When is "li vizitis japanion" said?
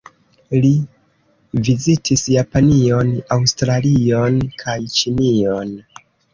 0.61-3.13